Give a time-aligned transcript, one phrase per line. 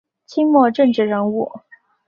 [0.25, 1.47] 清末政治人物。